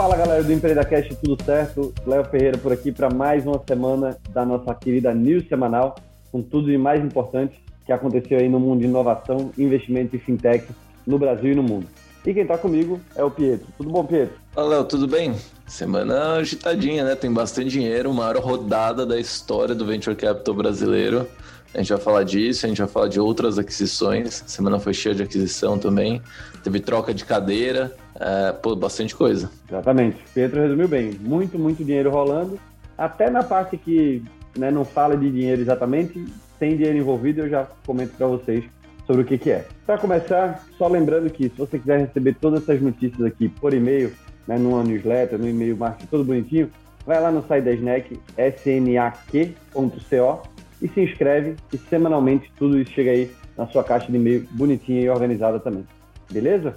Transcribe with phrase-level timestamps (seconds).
[0.00, 1.92] Fala galera do EmpreendaCast, tudo certo?
[2.06, 5.94] Léo Ferreira por aqui para mais uma semana da nossa querida News Semanal,
[6.32, 10.66] com tudo de mais importante que aconteceu aí no mundo de inovação, investimento e fintech
[11.06, 11.86] no Brasil e no mundo.
[12.24, 13.66] E quem está comigo é o Pietro.
[13.76, 14.34] Tudo bom, Pietro?
[14.52, 15.34] Fala, Léo, tudo bem?
[15.66, 17.14] Semana agitadinha, né?
[17.14, 21.28] Tem bastante dinheiro, maior rodada da história do Venture Capital brasileiro.
[21.74, 24.42] A gente vai falar disso, a gente vai falar de outras aquisições.
[24.46, 26.22] semana foi cheia de aquisição também.
[26.64, 29.50] Teve troca de cadeira, é, pô, bastante coisa.
[29.66, 30.18] Exatamente.
[30.34, 31.12] Pedro resumiu bem.
[31.18, 32.60] Muito, muito dinheiro rolando.
[32.96, 34.22] Até na parte que
[34.56, 36.22] né, não fala de dinheiro exatamente,
[36.58, 38.62] tem dinheiro envolvido, eu já comento para vocês
[39.06, 39.66] sobre o que, que é.
[39.86, 44.12] Para começar, só lembrando que se você quiser receber todas essas notícias aqui por e-mail,
[44.46, 46.70] né, numa newsletter, no e-mail marketing todo bonitinho,
[47.06, 50.42] vai lá no site da Snack, snac.co
[50.82, 55.00] e se inscreve e semanalmente tudo isso chega aí na sua caixa de e-mail bonitinha
[55.00, 55.86] e organizada também.
[56.30, 56.76] Beleza?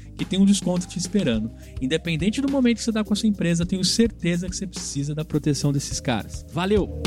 [0.25, 1.51] tem um desconto te esperando.
[1.81, 5.15] Independente do momento que você está com a sua empresa, tenho certeza que você precisa
[5.15, 6.45] da proteção desses caras.
[6.53, 7.01] Valeu!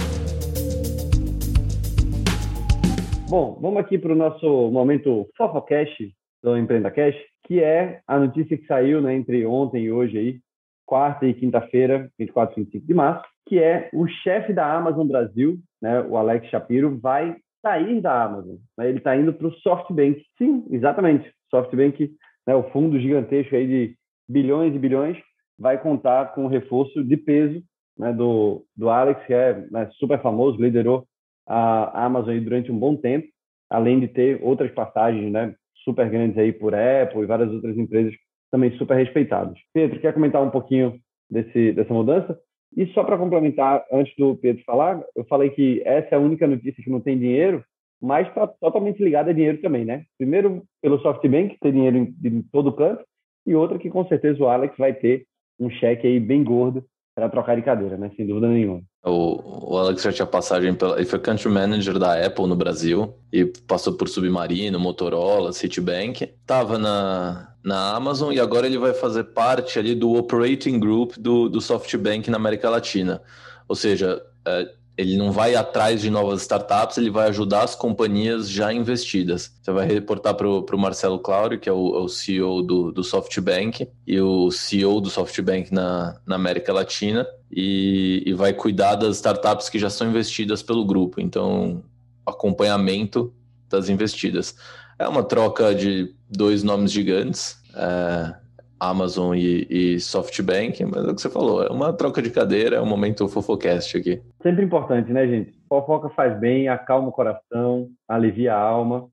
[3.29, 8.57] Bom, vamos aqui para o nosso momento Fofocast do Empreenda Cash, que é a notícia
[8.57, 10.41] que saiu né, entre ontem e hoje aí,
[10.87, 15.59] quarta e quinta-feira, 24 e 25 de março, que é o chefe da Amazon Brasil,
[15.81, 18.57] né, o Alex Shapiro, vai sair da Amazon.
[18.79, 20.23] Né, ele está indo para o SoftBank.
[20.39, 21.29] Sim, exatamente.
[21.51, 22.15] SoftBank
[22.47, 23.97] né, o fundo gigantesco aí de
[24.29, 25.17] bilhões e bilhões,
[25.59, 27.63] vai contar com o reforço de peso
[27.99, 31.07] né, do, do Alex, que é né, super famoso, liderou
[31.47, 33.29] a Amazon durante um bom tempo,
[33.71, 35.55] além de ter outras passagens né,
[35.85, 38.15] super grandes aí por Apple e várias outras empresas
[38.51, 39.59] também super respeitadas.
[39.73, 40.99] Pedro, quer comentar um pouquinho
[41.31, 42.39] desse, dessa mudança?
[42.77, 46.47] E só para complementar, antes do Pedro falar, eu falei que essa é a única
[46.47, 47.65] notícia que não tem dinheiro,
[48.05, 50.05] mas está totalmente ligado a dinheiro também, né?
[50.19, 53.03] Primeiro, pelo SoftBank, ter dinheiro em, em todo canto,
[53.47, 55.25] e outra que com certeza o Alex vai ter
[55.59, 56.85] um cheque aí bem gordo
[57.15, 58.11] para trocar de cadeira, né?
[58.15, 58.83] Sem dúvida nenhuma.
[59.03, 60.97] O, o, Alex já tinha passagem pela.
[60.97, 66.27] Ele foi country manager da Apple no Brasil e passou por Submarino, Motorola, Citibank.
[66.45, 71.49] Tava na, na Amazon e agora ele vai fazer parte ali do operating group do,
[71.49, 73.23] do SoftBank na América Latina.
[73.69, 78.49] Ou seja, é, ele não vai atrás de novas startups, ele vai ajudar as companhias
[78.49, 79.53] já investidas.
[79.61, 83.03] Você vai reportar para o Marcelo Claudio, que é o, é o CEO do, do,
[83.03, 89.17] SoftBank e o CEO do SoftBank na, na América Latina, e, e vai cuidar das
[89.17, 91.21] startups que já são investidas pelo grupo.
[91.21, 91.83] Então,
[92.25, 93.33] acompanhamento
[93.69, 94.55] das investidas.
[94.99, 97.59] É uma troca de dois nomes gigantes.
[97.75, 98.45] É,
[98.79, 102.77] Amazon e, e, SoftBank, mas é o que você falou, é uma troca de cadeira,
[102.77, 104.21] é um momento fofocast aqui.
[104.45, 105.59] Sempre importante, né, gente?
[105.67, 109.09] Fofoca faz bem, acalma o coração, alivia a alma.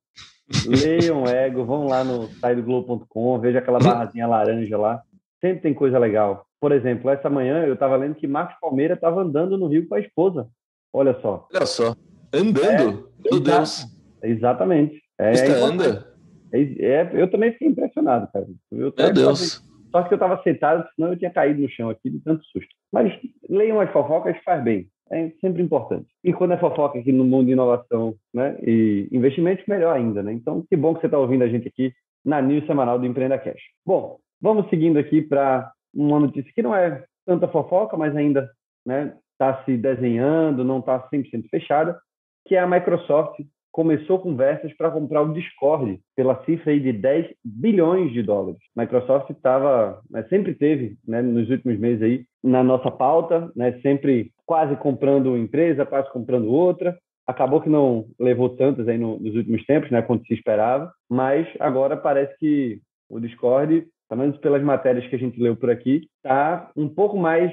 [0.68, 5.02] Leiam o ego, vão lá no site do Globo.com, veja aquela barrazinha laranja lá.
[5.40, 6.46] Sempre tem coisa legal.
[6.60, 9.96] Por exemplo, essa manhã eu estava lendo que Marcos Palmeira estava andando no Rio com
[9.96, 10.50] a esposa.
[10.92, 11.48] Olha só.
[11.54, 11.96] Olha só.
[12.34, 13.10] Andando?
[13.26, 13.88] É, Meu Deus.
[14.22, 15.02] Exatamente.
[15.18, 16.14] É, Você anda?
[16.52, 18.46] É, é, eu também fiquei impressionado, cara.
[18.70, 19.64] Eu, Meu Deus.
[19.92, 22.76] Só que eu estava sentado, senão eu tinha caído no chão aqui de tanto susto.
[22.92, 23.18] Mas
[23.50, 24.91] leiam as fofocas, faz bem.
[25.12, 26.08] É sempre importante.
[26.24, 30.24] E quando é fofoca aqui no mundo de inovação né, e investimentos, melhor ainda.
[30.24, 30.32] Né?
[30.32, 31.94] Então, que bom que você está ouvindo a gente aqui
[32.24, 33.62] na News Semanal do Empreenda Cash.
[33.86, 38.54] Bom, vamos seguindo aqui para uma notícia que não é tanta fofoca, mas ainda está
[38.86, 42.00] né, tá se desenhando, não está 100% fechada,
[42.48, 43.40] que é a Microsoft
[43.72, 48.60] começou conversas para comprar o Discord pela cifra de 10 bilhões de dólares.
[48.76, 54.32] Microsoft estava, né, sempre teve, né, nos últimos meses aí, na nossa pauta, né, sempre
[54.46, 56.98] quase comprando empresa, quase comprando outra.
[57.26, 61.48] Acabou que não levou tantas aí no, nos últimos tempos, né, quanto se esperava, mas
[61.60, 66.08] agora parece que o Discord, pelo menos pelas matérias que a gente leu por aqui,
[66.18, 67.52] está um pouco mais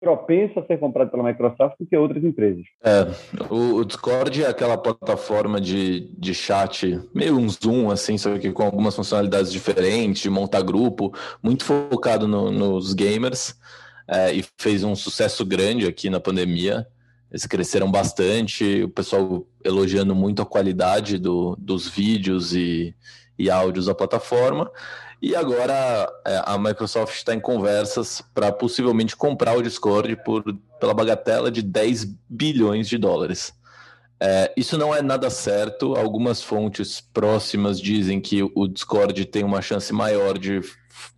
[0.00, 2.64] propenso a ser comprado pela Microsoft do que outras empresas.
[2.82, 3.06] É,
[3.50, 8.62] o, Discord é aquela plataforma de, de chat, meio um Zoom, assim, só que com
[8.62, 11.12] algumas funcionalidades diferentes, montar grupo,
[11.42, 13.56] muito focado no, nos gamers,
[14.06, 16.86] é, e fez um sucesso grande aqui na pandemia.
[17.30, 22.94] Eles cresceram bastante, o pessoal elogiando muito a qualidade do, dos vídeos e,
[23.38, 24.70] e áudios da plataforma.
[25.20, 30.44] E agora é, a Microsoft está em conversas para possivelmente comprar o Discord por,
[30.78, 33.52] pela bagatela de 10 bilhões de dólares.
[34.20, 35.96] É, isso não é nada certo.
[35.96, 40.60] Algumas fontes próximas dizem que o Discord tem uma chance maior de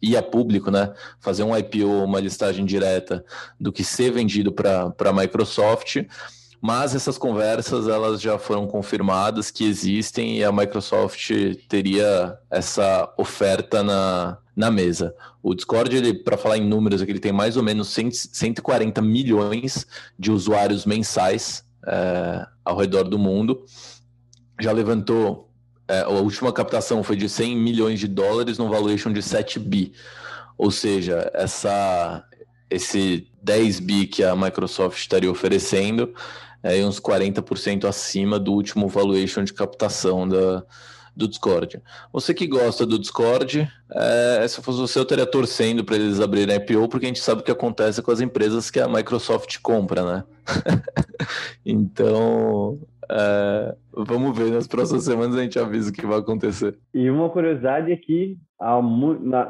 [0.01, 0.93] ir a público, né?
[1.19, 3.25] Fazer um IPO, uma listagem direta,
[3.59, 6.05] do que ser vendido para a Microsoft
[6.61, 11.31] mas essas conversas elas já foram confirmadas que existem e a Microsoft
[11.69, 15.15] teria essa oferta na, na mesa.
[15.43, 19.87] O Discord, para falar em números, ele tem mais ou menos 100, 140 milhões
[20.19, 23.65] de usuários mensais é, ao redor do mundo.
[24.61, 25.51] Já levantou,
[25.89, 29.95] é, a última captação foi de 100 milhões de dólares no valuation de 7 bi.
[30.59, 32.23] Ou seja, essa,
[32.69, 36.13] esse 10 bi que a Microsoft estaria oferecendo
[36.63, 40.65] é, uns 40% acima do último valuation de captação da,
[41.17, 41.81] do Discord.
[42.13, 46.57] Você que gosta do Discord, é, se fosse você, eu estaria torcendo para eles abrirem
[46.57, 50.05] IPO, porque a gente sabe o que acontece com as empresas que a Microsoft compra,
[50.05, 50.25] né?
[51.65, 52.79] então,
[53.11, 56.77] é, vamos ver, nas próximas semanas a gente avisa o que vai acontecer.
[56.95, 58.39] E uma curiosidade é que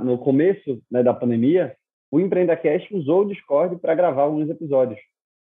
[0.03, 1.75] no começo né, da pandemia,
[2.11, 4.99] o Empreenda Cash usou o Discord para gravar alguns episódios.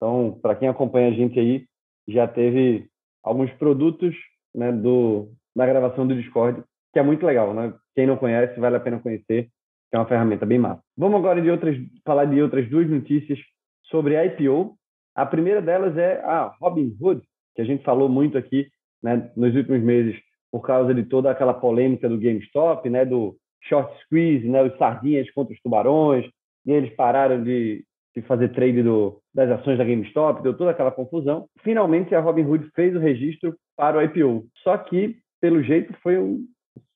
[0.00, 1.66] Então, para quem acompanha a gente aí,
[2.08, 2.88] já teve
[3.22, 4.16] alguns produtos
[4.54, 7.74] né, do, na gravação do Discord, que é muito legal, né?
[7.94, 10.82] Quem não conhece, vale a pena conhecer, que é uma ferramenta bem massa.
[10.96, 13.38] Vamos agora de outras, falar de outras duas notícias
[13.84, 14.74] sobre a IPO.
[15.14, 17.20] A primeira delas é a Robinhood,
[17.54, 18.68] que a gente falou muito aqui
[19.02, 20.18] né, nos últimos meses
[20.50, 25.30] por causa de toda aquela polêmica do GameStop, né, do short squeeze, né, os sardinhas
[25.30, 26.26] contra os tubarões,
[26.66, 27.84] e eles pararam de,
[28.16, 31.46] de fazer trade do, das ações da GameStop, deu toda aquela confusão.
[31.62, 34.46] Finalmente, a Robinhood fez o registro para o IPO.
[34.62, 36.44] Só que, pelo jeito, foi um,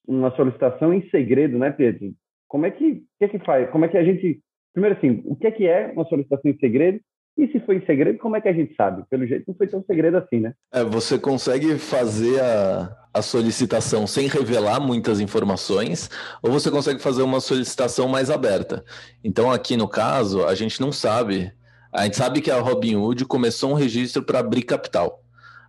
[0.07, 2.13] uma solicitação em segredo, né, Pedro?
[2.49, 3.71] Como é que, que, é que faz?
[3.71, 4.41] Como é que a gente...
[4.73, 7.01] Primeiro, assim, o que é que é uma solicitação em segredo
[7.37, 9.03] e se foi em segredo, como é que a gente sabe?
[9.11, 10.55] Pelo jeito não foi tão segredo assim, né?
[10.73, 16.09] É, você consegue fazer a, a solicitação sem revelar muitas informações,
[16.41, 18.85] ou você consegue fazer uma solicitação mais aberta.
[19.23, 21.53] Então, aqui no caso, a gente não sabe.
[21.95, 25.23] A gente sabe que a Robinhood começou um registro para abrir capital.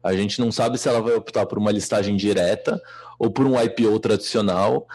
[0.03, 2.81] A gente não sabe se ela vai optar por uma listagem direta
[3.19, 4.87] ou por um IPO tradicional.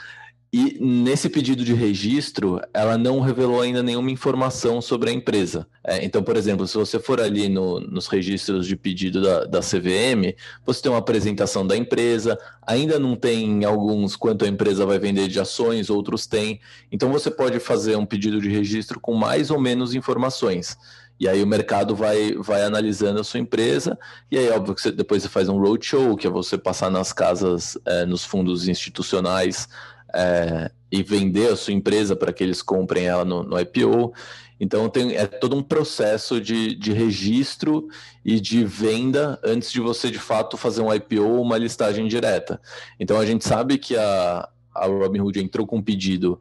[0.52, 5.68] E nesse pedido de registro, ela não revelou ainda nenhuma informação sobre a empresa.
[5.84, 9.60] É, então, por exemplo, se você for ali no, nos registros de pedido da, da,
[9.60, 10.34] CVM,
[10.66, 12.36] você tem uma apresentação da empresa,
[12.66, 16.60] ainda não tem alguns quanto a empresa vai vender de ações, outros tem.
[16.90, 20.76] Então, você pode fazer um pedido de registro com mais ou menos informações.
[21.20, 23.98] E aí o mercado vai, vai analisando a sua empresa,
[24.30, 27.12] e aí, óbvio, que você, depois você faz um roadshow, que é você passar nas
[27.12, 29.68] casas, é, nos fundos institucionais,
[30.14, 34.14] é, e vender a sua empresa para que eles comprem ela no, no IPO.
[34.58, 37.86] Então tem, é todo um processo de, de registro
[38.24, 42.60] e de venda antes de você de fato fazer um IPO ou uma listagem direta.
[42.98, 46.40] Então a gente sabe que a, a Robinhood entrou com um pedido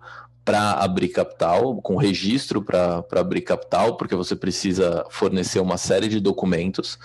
[0.50, 6.20] para abrir capital, com registro para abrir capital, porque você precisa fornecer uma série de
[6.20, 6.98] documentos.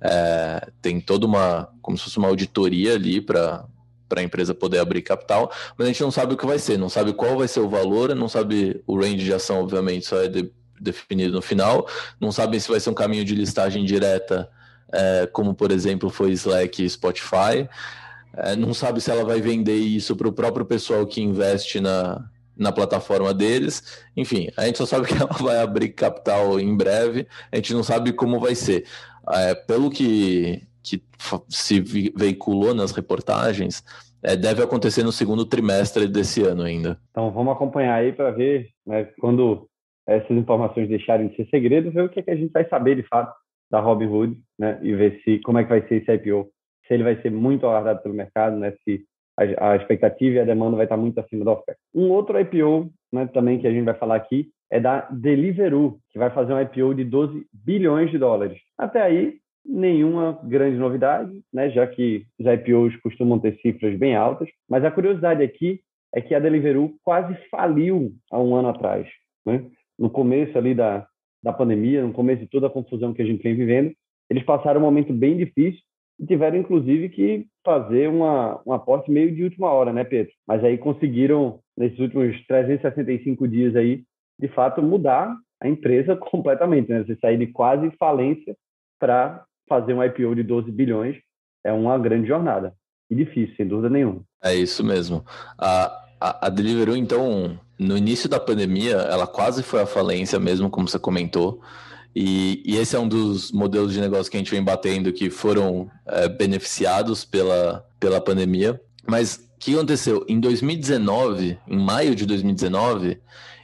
[0.00, 3.64] É, tem toda uma, como se fosse uma auditoria ali para
[4.08, 6.78] para a empresa poder abrir capital, mas a gente não sabe o que vai ser,
[6.78, 10.22] não sabe qual vai ser o valor, não sabe o range de ação, obviamente, só
[10.22, 11.88] é de, definido no final,
[12.20, 14.50] não sabe se vai ser um caminho de listagem direta,
[14.92, 17.66] é, como por exemplo foi Slack e Spotify,
[18.36, 22.22] é, não sabe se ela vai vender isso para o próprio pessoal que investe na,
[22.56, 24.04] na plataforma deles.
[24.16, 27.82] Enfim, a gente só sabe que ela vai abrir capital em breve, a gente não
[27.82, 28.84] sabe como vai ser.
[29.30, 31.00] É, pelo que que
[31.48, 31.80] se
[32.16, 33.84] veiculou nas reportagens
[34.22, 36.98] é, deve acontecer no segundo trimestre desse ano ainda.
[37.10, 39.68] Então vamos acompanhar aí para ver né, quando
[40.06, 42.96] essas informações deixarem de ser segredo, ver o que, é que a gente vai saber
[42.96, 43.32] de fato
[43.70, 46.50] da Robinhood, né, e ver se como é que vai ser esse IPO,
[46.86, 49.04] se ele vai ser muito aguardado pelo mercado, né, se
[49.38, 51.80] a, a expectativa e a demanda vai estar muito acima da oferta.
[51.94, 56.18] Um outro IPO, né, também que a gente vai falar aqui é da Deliveroo, que
[56.18, 58.58] vai fazer um IPO de 12 bilhões de dólares.
[58.78, 64.48] Até aí nenhuma grande novidade, né, já que os IPOs costumam ter cifras bem altas,
[64.68, 65.80] mas a curiosidade aqui
[66.14, 69.06] é que a Deliveroo quase faliu há um ano atrás.
[69.46, 69.64] Né?
[69.98, 71.06] No começo ali da,
[71.42, 73.92] da pandemia, no começo de toda a confusão que a gente vem vivendo,
[74.28, 75.80] eles passaram um momento bem difícil
[76.22, 80.32] e tiveram, inclusive, que fazer uma, um aporte meio de última hora, né, Pedro?
[80.46, 84.04] Mas aí conseguiram, nesses últimos 365 dias aí,
[84.38, 87.02] de fato, mudar a empresa completamente, né?
[87.02, 88.56] Você sair de quase falência
[89.00, 91.16] para fazer um IPO de 12 bilhões
[91.64, 92.72] é uma grande jornada.
[93.10, 94.22] E difícil, sem dúvida nenhuma.
[94.42, 95.24] É isso mesmo.
[95.58, 100.70] A, a, a Deliveroo, então, no início da pandemia, ela quase foi à falência mesmo,
[100.70, 101.60] como você comentou.
[102.14, 105.30] E, e, esse é um dos modelos de negócio que a gente vem batendo que
[105.30, 108.80] foram é, beneficiados pela, pela pandemia.
[109.06, 110.24] Mas o que aconteceu?
[110.28, 113.18] Em 2019, em maio de 2019,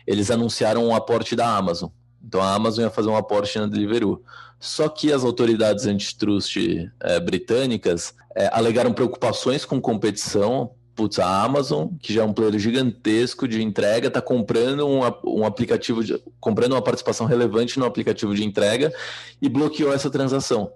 [0.06, 1.90] eles anunciaram um aporte da Amazon.
[2.26, 4.22] Então a Amazon ia fazer um aporte na Deliveroo.
[4.58, 6.56] Só que as autoridades antitrust
[7.00, 12.58] é, britânicas é, alegaram preocupações com competição putz, a Amazon, que já é um player
[12.58, 18.34] gigantesco de entrega, está comprando um, um aplicativo, de, comprando uma participação relevante no aplicativo
[18.34, 18.92] de entrega
[19.40, 20.72] e bloqueou essa transação.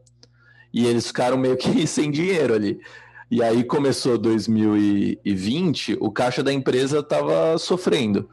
[0.73, 2.79] E eles ficaram meio que sem dinheiro ali.
[3.29, 8.31] E aí começou 2020, o caixa da empresa estava sofrendo.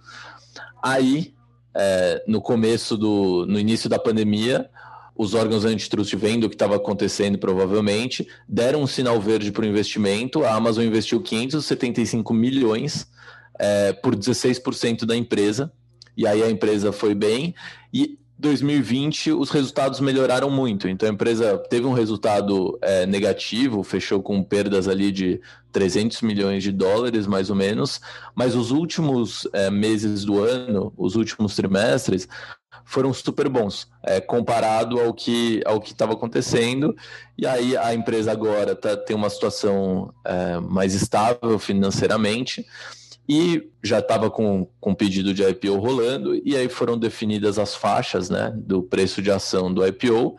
[0.83, 1.33] Aí,
[1.73, 4.69] é, no começo do, no início da pandemia,
[5.19, 9.67] os órgãos antitrust vendo o que estava acontecendo provavelmente, deram um sinal verde para o
[9.67, 13.05] investimento, a Amazon investiu 575 milhões
[13.59, 15.73] é, por 16% da empresa,
[16.15, 17.53] e aí a empresa foi bem,
[17.93, 24.23] e 2020 os resultados melhoraram muito, então a empresa teve um resultado é, negativo, fechou
[24.23, 25.41] com perdas ali de
[25.73, 27.99] 300 milhões de dólares, mais ou menos,
[28.33, 32.25] mas os últimos é, meses do ano, os últimos trimestres,
[32.85, 36.95] foram super bons, é, comparado ao que ao que estava acontecendo.
[37.37, 42.65] E aí a empresa agora tá, tem uma situação é, mais estável financeiramente
[43.29, 48.27] e já estava com, com pedido de IPO rolando, e aí foram definidas as faixas
[48.27, 50.35] né, do preço de ação do IPO.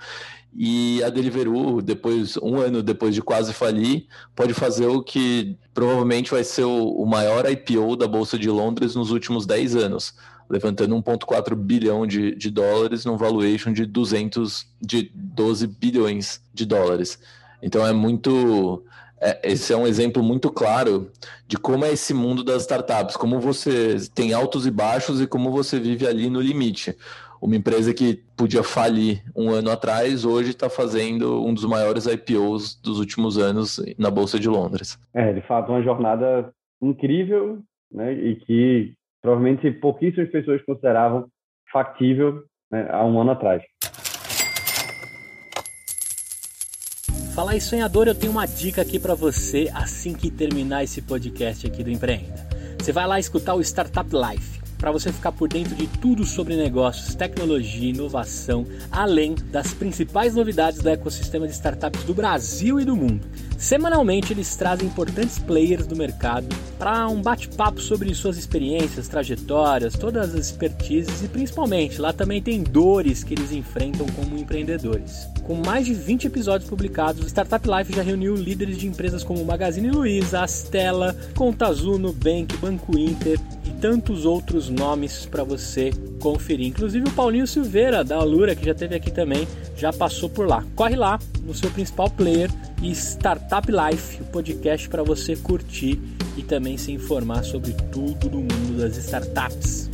[0.52, 6.32] E a Deliveroo, depois, um ano depois de quase falir, pode fazer o que provavelmente
[6.32, 10.12] vai ser o, o maior IPO da Bolsa de Londres nos últimos 10 anos
[10.50, 17.22] levantando 1,4 bilhão de, de dólares num valuation de 200, de 12 bilhões de dólares.
[17.62, 18.84] Então é muito.
[19.22, 21.10] É, esse é um exemplo muito claro
[21.46, 25.52] de como é esse mundo das startups, como você tem altos e baixos e como
[25.52, 26.96] você vive ali no limite.
[27.40, 32.74] Uma empresa que podia falir um ano atrás, hoje está fazendo um dos maiores IPOs
[32.82, 34.98] dos últimos anos na Bolsa de Londres.
[35.14, 36.52] É, de fato, uma jornada
[36.82, 41.28] incrível né, e que provavelmente pouquíssimas pessoas consideravam
[41.72, 43.62] factível né, há um ano atrás.
[47.34, 51.66] Falar em sonhador, eu tenho uma dica aqui para você assim que terminar esse podcast
[51.66, 52.48] aqui do Empreenda.
[52.78, 56.56] Você vai lá escutar o Startup Life para você ficar por dentro de tudo sobre
[56.56, 62.96] negócios, tecnologia, inovação, além das principais novidades do ecossistema de startups do Brasil e do
[62.96, 63.20] mundo.
[63.58, 70.34] Semanalmente eles trazem importantes players do mercado para um bate-papo sobre suas experiências, trajetórias, todas
[70.34, 75.28] as expertises e principalmente lá também tem dores que eles enfrentam como empreendedores.
[75.42, 79.44] Com mais de 20 episódios publicados, o Startup Life já reuniu líderes de empresas como
[79.44, 85.90] Magazine Luiza, Astela, Conta Azul, Nubank, Banco Inter e tantos outros nomes para você
[86.20, 86.68] conferir.
[86.68, 90.64] Inclusive o Paulinho Silveira da Alura, que já teve aqui também, já passou por lá.
[90.74, 92.48] Corre lá no seu principal player
[92.82, 95.98] e Startup Life, o podcast para você curtir
[96.36, 99.90] e também se informar sobre tudo do mundo das startups.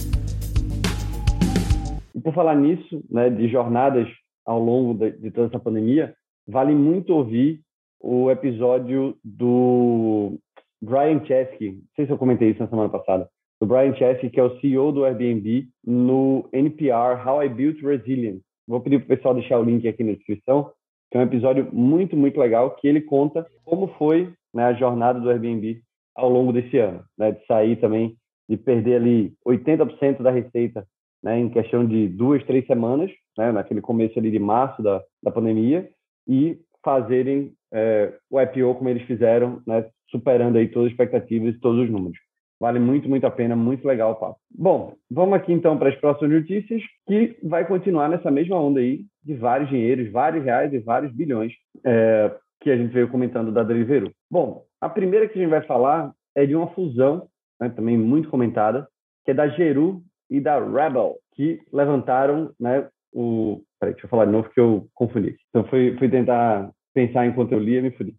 [2.15, 4.09] E por falar nisso, né, de jornadas
[4.45, 6.15] ao longo de, toda essa pandemia,
[6.47, 7.61] vale muito ouvir
[8.01, 10.39] o episódio do
[10.81, 13.29] Brian Chesky, não sei se eu comentei isso na semana passada,
[13.61, 18.43] do Brian Chesky, que é o CEO do Airbnb, no NPR How I Built Resilience.
[18.67, 20.73] Vou pedir para o pessoal deixar o link aqui na descrição,
[21.11, 25.21] que é um episódio muito, muito legal, que ele conta como foi né, a jornada
[25.21, 25.81] do Airbnb
[26.15, 28.17] ao longo desse ano, né, de sair também,
[28.49, 30.87] de perder ali 80% da receita
[31.23, 35.31] né, em questão de duas, três semanas, né, naquele começo ali de março da, da
[35.31, 35.89] pandemia,
[36.27, 41.61] e fazerem é, o IPO como eles fizeram, né, superando aí todas as expectativas e
[41.61, 42.19] todos os números.
[42.59, 44.39] Vale muito, muito a pena, muito legal o papo.
[44.51, 49.05] Bom, vamos aqui então para as próximas notícias, que vai continuar nessa mesma onda aí
[49.23, 51.53] de vários dinheiros, vários reais e vários bilhões
[51.85, 54.13] é, que a gente veio comentando da Deliveroo.
[54.31, 57.29] Bom, a primeira que a gente vai falar é de uma fusão,
[57.61, 58.89] né, também muito comentada,
[59.25, 63.63] que é da Geru e da Rebel, que levantaram né, o.
[63.79, 65.37] Peraí, deixa eu falar de novo que eu confundi.
[65.51, 68.15] Então, fui, fui tentar pensar enquanto eu lia, me fudi.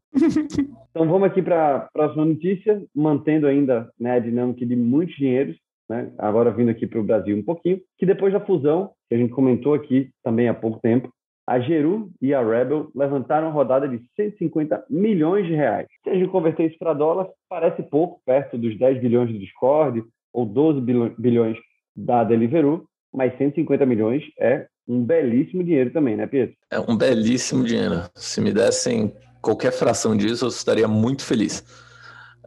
[0.92, 5.58] então, vamos aqui para a próxima notícia, mantendo ainda né, a dinâmica de muitos dinheiros.
[5.90, 9.18] né, agora vindo aqui para o Brasil um pouquinho, que depois da fusão, que a
[9.18, 11.10] gente comentou aqui também há pouco tempo,
[11.48, 15.88] a Geru e a Rebel levantaram uma rodada de 150 milhões de reais.
[16.04, 20.04] Se a gente converter isso para dólar, parece pouco, perto dos 10 bilhões do Discord
[20.32, 20.82] ou 12
[21.18, 21.58] bilhões
[21.96, 26.56] da Deliveroo, mas 150 milhões é um belíssimo dinheiro também, né, Pedro?
[26.72, 28.04] É um belíssimo dinheiro.
[28.16, 31.64] Se me dessem qualquer fração disso, eu estaria muito feliz.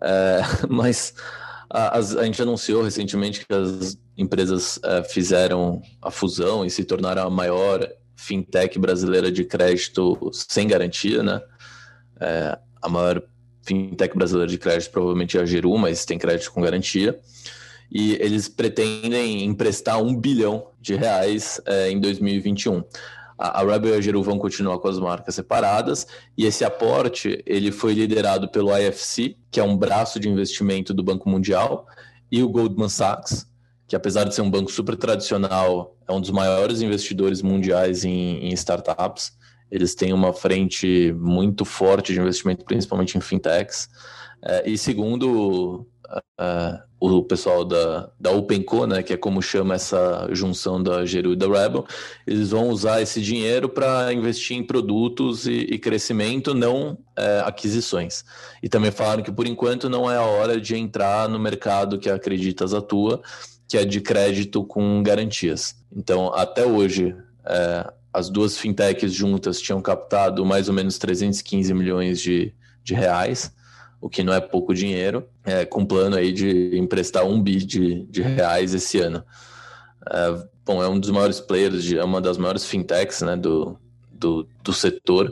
[0.02, 1.14] É, mas
[1.68, 7.26] a, a, gente anunciou recentemente que as empresas é, fizeram a fusão e se tornaram
[7.26, 11.40] a maior fintech brasileira de crédito sem garantia, né?
[12.20, 13.22] É, a maior
[13.62, 17.18] fintech brasileira de crédito provavelmente é a Geru, mas tem crédito com garantia.
[17.90, 22.82] E eles pretendem emprestar um bilhão de reais é, em 2021.
[23.38, 26.06] A, Rebel e a Geru vão continuar com as marcas separadas
[26.36, 31.02] e esse aporte ele foi liderado pelo IFC, que é um braço de investimento do
[31.02, 31.86] Banco Mundial,
[32.30, 33.46] e o Goldman Sachs,
[33.88, 38.44] que apesar de ser um banco super tradicional, é um dos maiores investidores mundiais em,
[38.44, 39.32] em startups.
[39.70, 43.88] Eles têm uma frente muito forte de investimento, principalmente em fintechs.
[44.42, 50.28] É, e segundo uh, o pessoal da, da OpenCo, né, que é como chama essa
[50.32, 51.86] junção da Geru e da Rebel,
[52.26, 58.22] eles vão usar esse dinheiro para investir em produtos e, e crescimento, não é, aquisições.
[58.62, 62.10] E também falaram que por enquanto não é a hora de entrar no mercado que
[62.10, 63.22] Acreditas atua,
[63.66, 65.76] que é de crédito com garantias.
[65.96, 67.16] Então, até hoje,
[67.46, 72.52] é, as duas fintechs juntas tinham captado mais ou menos 315 milhões de,
[72.82, 73.52] de reais,
[74.00, 78.04] o que não é pouco dinheiro, é, com plano aí de emprestar um bi de,
[78.06, 79.22] de reais esse ano.
[80.10, 83.76] É, bom, é um dos maiores players, de, é uma das maiores fintechs né, do,
[84.10, 85.30] do, do setor,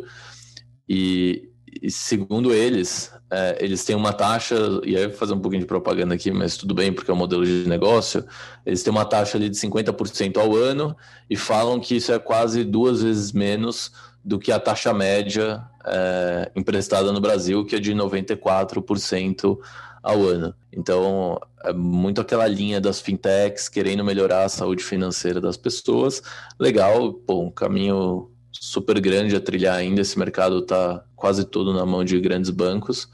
[0.86, 1.48] e,
[1.82, 5.62] e segundo eles, é, eles têm uma taxa, e aí eu vou fazer um pouquinho
[5.62, 8.24] de propaganda aqui, mas tudo bem, porque é um modelo de negócio.
[8.64, 10.96] Eles têm uma taxa ali de 50% ao ano
[11.28, 13.92] e falam que isso é quase duas vezes menos
[14.24, 19.58] do que a taxa média é, emprestada no Brasil, que é de 94%
[20.02, 20.54] ao ano.
[20.72, 26.22] Então, é muito aquela linha das fintechs querendo melhorar a saúde financeira das pessoas.
[26.58, 30.00] Legal, pô, um caminho super grande a trilhar ainda.
[30.00, 33.08] Esse mercado está quase todo na mão de grandes bancos.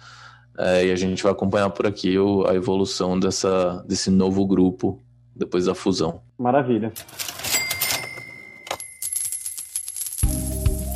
[0.57, 5.03] É, e a gente vai acompanhar por aqui o, a evolução dessa, desse novo grupo
[5.35, 6.21] depois da fusão.
[6.39, 6.93] Maravilha.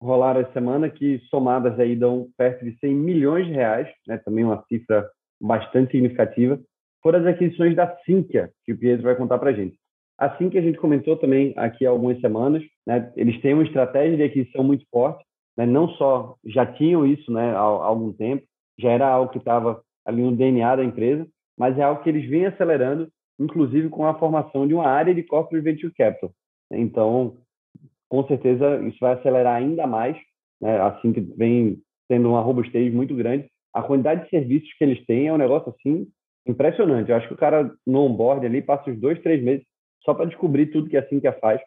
[0.00, 4.44] rolaram essa semana, que somadas aí dão perto de 100 milhões de reais, né, também
[4.44, 5.08] uma cifra
[5.40, 6.58] bastante significativa,
[7.02, 9.78] foram as aquisições da Sinqia, que o Pietro vai contar para a gente.
[10.18, 14.16] A Sinqia a gente comentou também aqui há algumas semanas, né, eles têm uma estratégia
[14.16, 15.24] de aquisição muito forte,
[15.56, 18.44] né, não só já tinham isso né, há, há algum tempo,
[18.78, 21.26] já era algo que estava ali no DNA da empresa,
[21.58, 23.08] mas é algo que eles vêm acelerando,
[23.38, 26.32] inclusive com a formação de uma área de corporate venture capital.
[26.70, 27.36] Então,
[28.08, 30.16] com certeza isso vai acelerar ainda mais,
[30.60, 30.80] né?
[30.80, 33.46] assim que vem tendo uma robustez muito grande.
[33.74, 36.06] A quantidade de serviços que eles têm é um negócio assim
[36.46, 37.10] impressionante.
[37.10, 39.64] Eu acho que o cara no onboard ali passa uns dois, três meses
[40.04, 41.60] só para descobrir tudo que a Sinqia faz,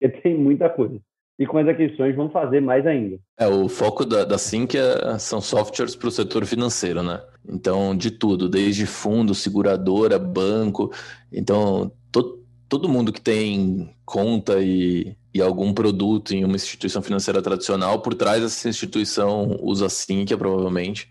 [0.00, 0.98] porque tem muita coisa.
[1.38, 3.16] E com as aquisições vão fazer mais ainda.
[3.38, 7.22] É, o foco da, da Sinqia são softwares para o setor financeiro, né?
[7.48, 10.90] Então, de tudo, desde fundo, seguradora, banco.
[11.32, 17.40] Então, to, todo mundo que tem conta e e algum produto em uma instituição financeira
[17.40, 21.08] tradicional, por trás dessa instituição usa Sinqia, provavelmente.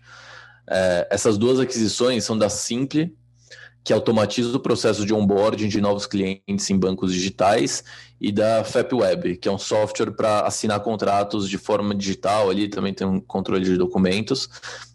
[0.68, 3.16] É, essas duas aquisições são da Simple,
[3.82, 7.82] que automatiza o processo de onboarding de novos clientes em bancos digitais,
[8.20, 12.92] e da FapWeb, que é um software para assinar contratos de forma digital, ali também
[12.92, 14.50] tem um controle de documentos.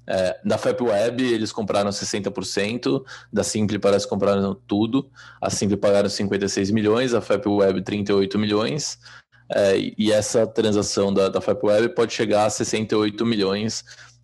[0.05, 5.09] É, da FapWeb, eles compraram 60%, da Simple parece que compraram tudo.
[5.41, 8.99] A Simple pagaram 56 milhões, a FapWeb 38 milhões.
[9.55, 13.83] É, e essa transação da, da FapWeb pode chegar a 68 milhões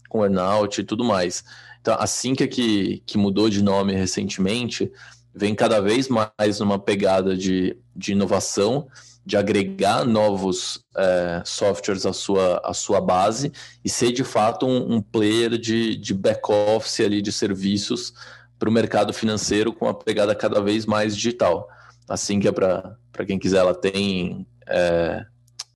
[0.10, 1.44] com earnout e tudo mais.
[1.82, 4.92] Então, assim que, que, que mudou de nome recentemente,
[5.34, 8.88] vem cada vez mais numa pegada de, de inovação,
[9.26, 13.52] de agregar novos é, softwares à sua, à sua base
[13.86, 18.14] e ser de fato um, um player de, de back-office ali de serviços
[18.58, 21.70] para o mercado financeiro com uma pegada cada vez mais digital.
[22.08, 25.26] Assim que é para quem quiser, ela tem é,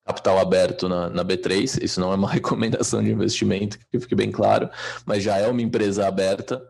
[0.06, 1.84] capital aberto na, na, B3.
[1.84, 4.70] Isso não é uma recomendação de investimento, que fique bem claro,
[5.06, 6.62] mas já é uma empresa aberta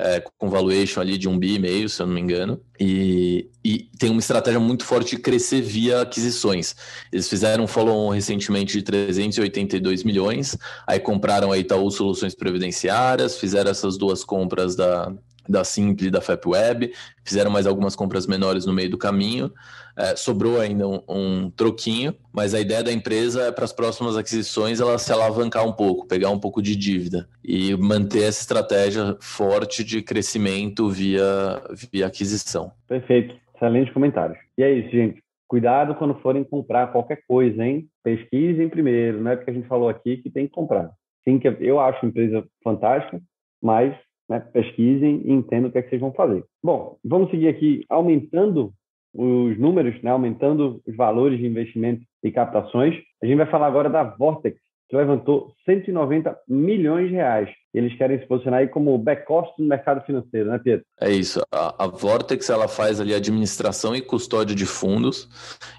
[0.00, 3.50] é, com valuation ali de um bi e meio, se eu não me engano, e,
[3.62, 6.74] e tem uma estratégia muito forte de crescer via aquisições.
[7.12, 13.70] Eles fizeram um follow-on recentemente de 382 milhões, aí compraram a Itaú Soluções Previdenciárias, fizeram
[13.70, 15.12] essas duas compras da,
[15.48, 16.92] da Simple e da FapWeb,
[17.24, 19.52] fizeram mais algumas compras menores no meio do caminho,
[19.96, 24.16] é, sobrou ainda um, um, troquinho, mas a ideia da empresa é para as próximas
[24.16, 29.16] aquisições ela se alavancar um pouco, pegar um pouco de dívida e manter essa estratégia
[29.20, 32.72] forte de crescimento via, via aquisição.
[32.88, 34.38] Perfeito, excelente comentários.
[34.56, 35.22] E é isso, gente.
[35.46, 37.88] Cuidado quando forem comprar qualquer coisa, hein?
[38.04, 40.90] Pesquisem primeiro, não é porque a gente falou aqui que tem que comprar.
[41.24, 43.20] Sim, que eu acho a empresa fantástica,
[43.60, 43.94] mas
[44.30, 46.44] né, pesquisem e entendam o que é que vocês vão fazer.
[46.62, 48.72] Bom, vamos seguir aqui aumentando
[49.12, 52.94] os números, né, aumentando os valores de investimento e captações.
[53.20, 54.56] A gente vai falar agora da Vortex,
[54.88, 57.48] que levantou 190 milhões de reais.
[57.74, 60.84] Eles querem se posicionar aí como back-office no mercado financeiro, né, Pedro?
[61.00, 61.40] É isso.
[61.52, 65.28] A, a Vortex ela faz ali administração e custódia de fundos.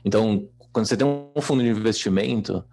[0.04, 2.64] Então, quando você tem um fundo de investimento,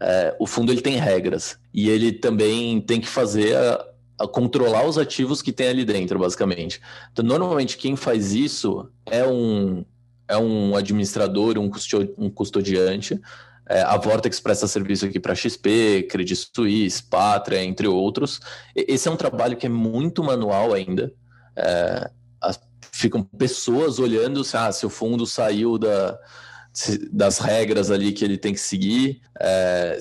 [0.00, 3.89] é, o fundo ele tem regras e ele também tem que fazer a,
[4.20, 6.78] a controlar os ativos que tem ali dentro, basicamente.
[7.10, 9.84] Então, normalmente quem faz isso é um
[10.28, 11.68] é um administrador, um,
[12.16, 13.20] um custodiante.
[13.68, 18.40] É, a Vortex presta serviço aqui para XP, Credit Suisse, Pátria, entre outros.
[18.76, 21.12] Esse é um trabalho que é muito manual ainda.
[21.56, 22.60] É, as,
[22.92, 26.16] ficam pessoas olhando se, ah, se o fundo saiu da,
[27.10, 29.98] das regras ali que ele tem que seguir, é,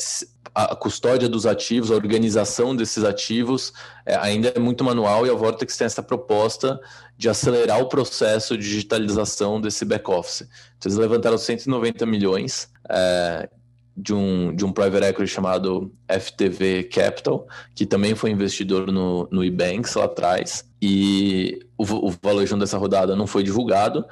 [0.53, 3.71] a custódia dos ativos, a organização desses ativos
[4.05, 6.79] é, ainda é muito manual e a Vortex tem essa proposta
[7.17, 10.41] de acelerar o processo de digitalização desse back-office.
[10.77, 13.49] Então, eles levantaram 190 milhões é,
[13.95, 19.43] de, um, de um private equity chamado FTV Capital, que também foi investidor no, no
[19.43, 24.05] eBanks lá atrás, e o, o valuation dessa rodada não foi divulgado,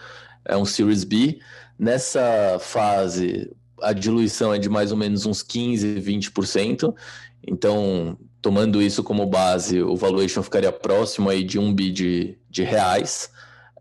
[0.46, 1.40] é um Series B.
[1.80, 6.94] Nessa fase, a diluição é de mais ou menos uns 15, 20%.
[7.46, 12.64] Então, tomando isso como base, o valuation ficaria próximo aí de um bi de, de
[12.64, 13.30] reais.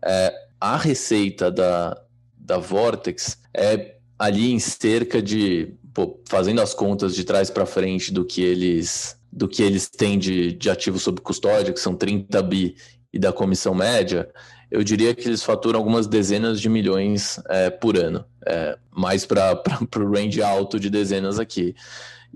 [0.05, 1.99] É, a receita da,
[2.37, 8.11] da Vortex é ali em cerca de, pô, fazendo as contas de trás para frente
[8.11, 12.41] do que eles do que eles têm de, de ativo sob custódia, que são 30
[12.41, 12.75] bi,
[13.13, 14.29] e da comissão média,
[14.69, 19.61] eu diria que eles faturam algumas dezenas de milhões é, por ano, é, mais para
[19.97, 21.73] o range alto de dezenas aqui.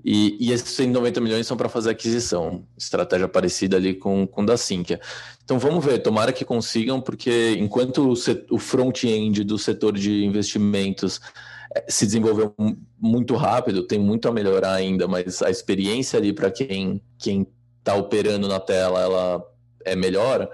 [0.04, 4.56] E, e esses 190 milhões são para fazer aquisição, estratégia parecida ali com, com da
[4.56, 5.00] Sinqia.
[5.44, 8.14] Então vamos ver, tomara que consigam, porque enquanto o,
[8.54, 11.20] o front-end do setor de investimentos
[11.76, 12.54] é, se desenvolveu
[12.98, 17.46] muito rápido, tem muito a melhorar ainda, mas a experiência ali para quem quem
[17.78, 19.52] está operando na tela, ela
[19.84, 20.48] é melhor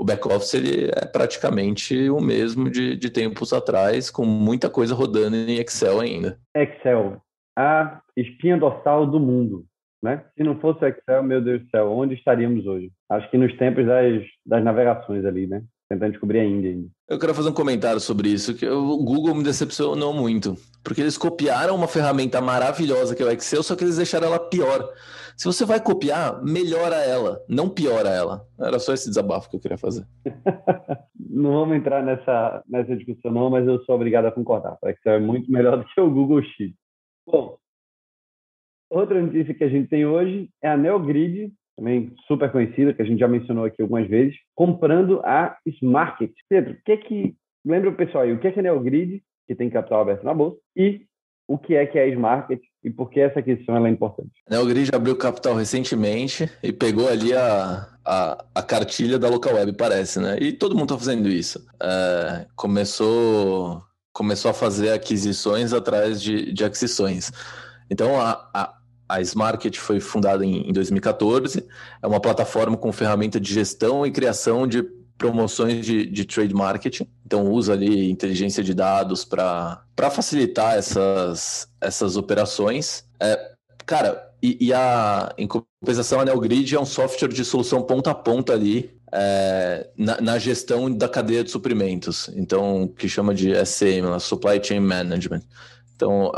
[0.00, 5.58] o back-office é praticamente o mesmo de, de tempos atrás, com muita coisa rodando em
[5.58, 6.38] Excel ainda.
[6.56, 7.20] Excel,
[7.54, 9.66] a espinha dorsal do mundo.
[10.02, 10.24] Né?
[10.34, 12.90] Se não fosse o Excel, meu Deus do céu, onde estaríamos hoje?
[13.10, 15.62] Acho que nos tempos das, das navegações ali, né?
[15.90, 16.88] tentando descobrir ainda, ainda.
[17.08, 21.18] Eu quero fazer um comentário sobre isso, que o Google me decepcionou muito, porque eles
[21.18, 24.88] copiaram uma ferramenta maravilhosa que é o Excel, só que eles deixaram ela pior.
[25.40, 28.46] Se você vai copiar, melhora ela, não piora ela.
[28.60, 30.04] Era só esse desabafo que eu queria fazer.
[31.18, 34.76] não vamos entrar nessa, nessa discussão não, mas eu sou obrigado a concordar.
[34.82, 36.76] O Excel é muito melhor do que o Google Sheet.
[37.26, 37.56] Bom,
[38.90, 43.06] outra notícia que a gente tem hoje é a Neogrid, também super conhecida, que a
[43.06, 46.34] gente já mencionou aqui algumas vezes, comprando a Smarket.
[46.50, 47.34] Pedro, o que é que.
[47.64, 50.22] Lembra o pessoal aí, o que é que é a Neogrid, que tem capital aberto
[50.22, 51.06] na bolsa, e
[51.50, 54.30] o que é que é a Smarket e por que essa aquisição é importante.
[54.48, 59.72] A Neogrid abriu capital recentemente e pegou ali a, a, a, cartilha da local web,
[59.72, 60.38] parece, né?
[60.40, 61.66] E todo mundo está fazendo isso.
[61.82, 63.82] É, começou,
[64.12, 67.32] começou a fazer aquisições atrás de, de aquisições.
[67.90, 68.74] Então, a, a,
[69.08, 71.66] a Smarket foi fundada em 2014,
[72.00, 74.88] é uma plataforma com ferramenta de gestão e criação de
[75.20, 77.06] promoções de, de trade marketing.
[77.26, 83.04] Então, usa ali inteligência de dados para facilitar essas, essas operações.
[83.20, 83.52] É,
[83.84, 88.14] cara, e, e, a, em compensação, a NeoGrid é um software de solução ponta a
[88.14, 92.30] ponta ali é, na, na, gestão da cadeia de suprimentos.
[92.34, 95.42] Então, que chama de SM, Supply Chain Management.
[95.94, 96.32] Então,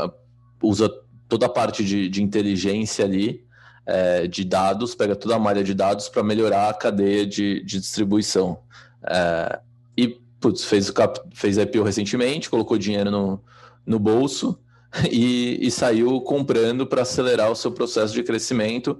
[0.61, 0.91] usa
[1.29, 3.42] toda a parte de, de inteligência ali,
[3.85, 7.79] é, de dados, pega toda a malha de dados para melhorar a cadeia de, de
[7.79, 8.59] distribuição.
[9.05, 9.59] É,
[9.97, 10.07] e
[10.39, 13.41] putz, fez, o cap, fez IPO recentemente, colocou dinheiro no,
[13.85, 14.59] no bolso
[15.11, 18.99] e, e saiu comprando para acelerar o seu processo de crescimento.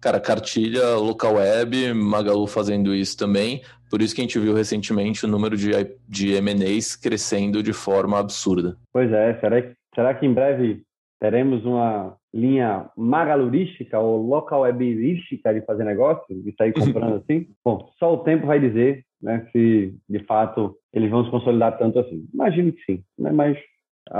[0.00, 3.62] Cara, cartilha, local web, Magalu fazendo isso também.
[3.88, 5.70] Por isso que a gente viu recentemente o número de,
[6.06, 8.76] de M&As crescendo de forma absurda.
[8.92, 10.82] Pois é, será que, será que em breve
[11.20, 17.46] teremos uma linha magalurística ou local webirística de fazer negócio, de sair comprando assim?
[17.64, 21.98] Bom, só o tempo vai dizer né, se de fato eles vão se consolidar tanto
[21.98, 22.26] assim.
[22.32, 23.58] Imagino que sim, né, mas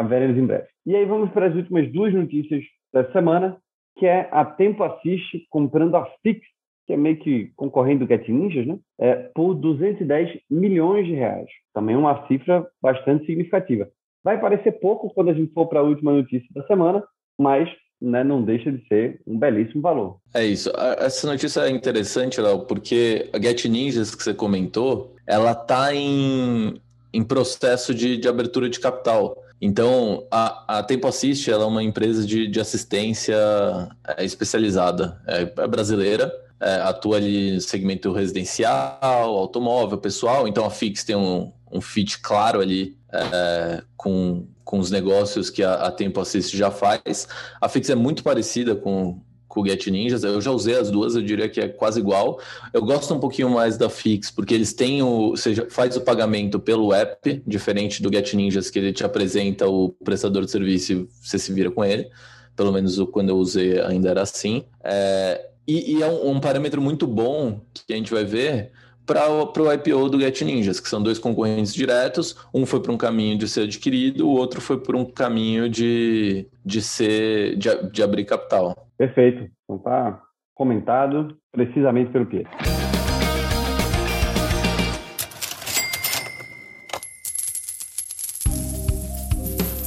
[0.08, 0.66] veremos em breve.
[0.86, 3.58] E aí vamos para as últimas duas notícias da semana,
[3.98, 6.40] que é a Tempo Assiste comprando a Fix,
[6.86, 8.78] que é meio que concorrendo do Get Ninjas, né?
[8.98, 11.48] É, por 210 milhões de reais.
[11.72, 13.88] Também uma cifra bastante significativa.
[14.24, 17.04] Vai parecer pouco quando a gente for para a última notícia da semana,
[17.38, 17.68] mas
[18.00, 20.16] né, não deixa de ser um belíssimo valor.
[20.34, 20.72] É isso.
[20.98, 26.80] Essa notícia é interessante, Léo, porque a Get Ninjas que você comentou, ela está em,
[27.12, 29.36] em processo de, de abertura de capital.
[29.60, 33.36] Então, a, a Tempo Assist ela é uma empresa de, de assistência
[34.16, 40.48] é, especializada, é, é brasileira, é, atua ali no segmento residencial, automóvel, pessoal.
[40.48, 45.62] Então, a Fix tem um, um fit claro ali é, com, com os negócios que
[45.62, 47.28] a, a Tempo Assist já faz.
[47.60, 50.24] A Fix é muito parecida com, com o Get Ninjas.
[50.24, 52.40] Eu já usei as duas, eu diria que é quase igual.
[52.72, 55.36] Eu gosto um pouquinho mais da Fix, porque eles têm o.
[55.36, 59.90] Seja, faz o pagamento pelo app, diferente do Get Ninjas, que ele te apresenta o
[60.04, 62.08] prestador de serviço e você se vira com ele.
[62.56, 64.64] Pelo menos quando eu usei ainda era assim.
[64.82, 68.70] É, e, e, é um, um parâmetro muito bom que a gente vai ver
[69.06, 72.36] para o IPO do Get Ninjas, que são dois concorrentes diretos.
[72.52, 76.46] Um foi para um caminho de ser adquirido, o outro foi por um caminho de,
[76.64, 78.74] de ser de, de abrir capital.
[78.96, 79.50] Perfeito.
[79.64, 80.20] Então tá
[80.54, 82.50] comentado precisamente pelo Pietro.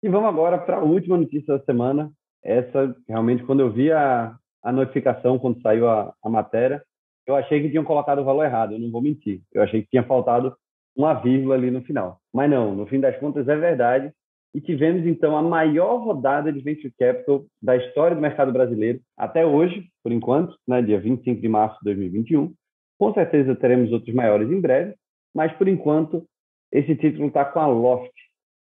[0.00, 2.12] E vamos agora para a última notícia da semana.
[2.44, 6.80] Essa, realmente, quando eu vi a, a notificação, quando saiu a, a matéria,
[7.26, 9.42] eu achei que tinham colocado o valor errado, eu não vou mentir.
[9.52, 10.56] Eu achei que tinha faltado
[10.96, 12.20] uma vírgula ali no final.
[12.32, 14.12] Mas não, no fim das contas é verdade
[14.54, 19.44] e tivemos então a maior rodada de venture capital da história do mercado brasileiro até
[19.44, 22.54] hoje, por enquanto, né, dia 25 de março de 2021.
[22.98, 24.94] Com certeza teremos outros maiores em breve,
[25.34, 26.24] mas por enquanto
[26.70, 28.12] esse título está com a Loft,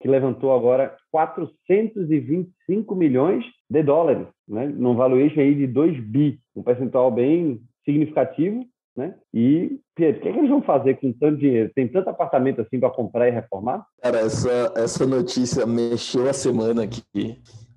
[0.01, 6.63] que levantou agora 425 milhões de dólares, né, num valuation aí de 2 bi, um
[6.63, 8.65] percentual bem significativo
[9.01, 9.15] né?
[9.33, 11.71] E, Pedro, o que, é que eles vão fazer com tanto dinheiro?
[11.75, 13.87] Tem tanto apartamento assim para comprar e reformar?
[14.03, 17.03] Cara, essa, essa notícia mexeu a semana aqui.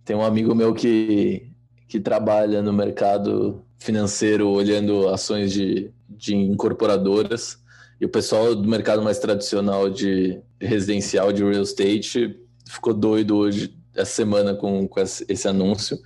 [0.04, 1.48] Tem um amigo meu que,
[1.88, 7.58] que trabalha no mercado financeiro olhando ações de, de incorporadoras.
[8.02, 12.38] E o pessoal do mercado mais tradicional de residencial, de real estate,
[12.70, 15.98] ficou doido hoje, essa semana, com, com esse anúncio.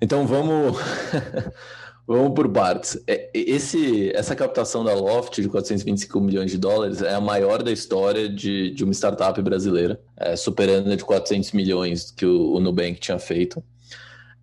[0.00, 0.76] Então vamos.
[2.06, 3.02] Vamos por partes.
[3.06, 7.72] É, esse, essa captação da Loft de 425 milhões de dólares é a maior da
[7.72, 12.60] história de, de uma startup brasileira, é, superando a de 400 milhões que o, o
[12.60, 13.64] Nubank tinha feito.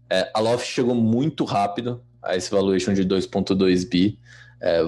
[0.10, 4.17] É, a Loft chegou muito rápido a esse valuation de 2,2 bi.
[4.60, 4.88] É,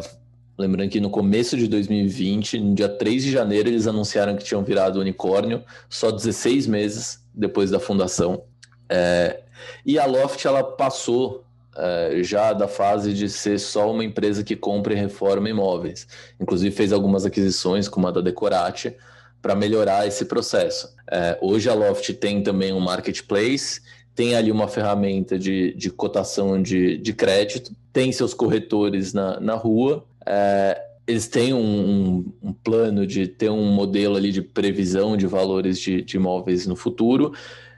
[0.58, 4.64] lembrando que no começo de 2020, no dia 3 de janeiro, eles anunciaram que tinham
[4.64, 8.44] virado unicórnio, só 16 meses depois da fundação.
[8.90, 9.42] É,
[9.86, 14.56] e a Loft ela passou uh, já da fase de ser só uma empresa que
[14.56, 16.08] compra e reforma imóveis.
[16.40, 18.96] Inclusive fez algumas aquisições, como a da Decorate,
[19.42, 20.88] para melhorar esse processo.
[21.10, 23.82] Uh, hoje a Loft tem também um marketplace,
[24.16, 29.56] tem ali uma ferramenta de, de cotação de, de crédito, tem seus corretores na, na
[29.56, 30.06] rua.
[30.22, 35.28] Uh, eles têm um, um, um, plano de ter um modelo ali de previsão de
[35.28, 37.34] valores de, de imóveis no futuro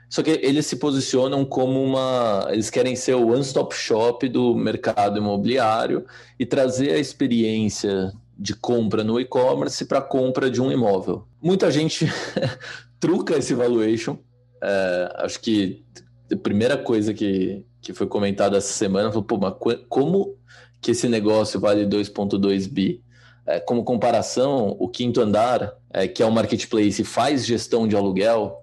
[0.08, 2.48] só que eles se posicionam como uma.
[2.50, 6.06] Eles querem ser o one-stop shop do mercado imobiliário
[6.38, 11.26] e trazer a experiência de compra no e-commerce para compra de um imóvel.
[11.42, 12.06] Muita gente
[13.00, 14.18] truca esse valuation.
[14.62, 15.84] É, acho que
[16.32, 19.54] a primeira coisa que, que foi comentada essa semana foi, pô, mas
[19.88, 20.36] como
[20.80, 23.02] que esse negócio vale 2,2 bi?
[23.44, 28.56] É, como comparação, o quinto andar, é, que é um marketplace, faz gestão de aluguel,